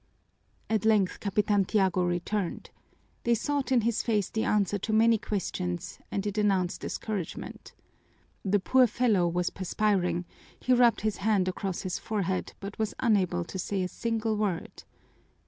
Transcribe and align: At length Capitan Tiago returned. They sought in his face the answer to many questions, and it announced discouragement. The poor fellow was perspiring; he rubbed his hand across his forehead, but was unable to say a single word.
At 0.67 0.83
length 0.83 1.19
Capitan 1.19 1.63
Tiago 1.63 2.01
returned. 2.03 2.71
They 3.23 3.35
sought 3.35 3.71
in 3.71 3.81
his 3.81 4.01
face 4.01 4.31
the 4.31 4.43
answer 4.45 4.79
to 4.79 4.91
many 4.91 5.19
questions, 5.19 5.99
and 6.09 6.25
it 6.25 6.39
announced 6.39 6.81
discouragement. 6.81 7.75
The 8.43 8.59
poor 8.59 8.87
fellow 8.87 9.27
was 9.27 9.51
perspiring; 9.51 10.25
he 10.59 10.73
rubbed 10.73 11.01
his 11.01 11.17
hand 11.17 11.47
across 11.47 11.83
his 11.83 11.99
forehead, 11.99 12.53
but 12.59 12.79
was 12.79 12.95
unable 12.99 13.43
to 13.43 13.59
say 13.59 13.83
a 13.83 13.87
single 13.87 14.35
word. 14.37 14.83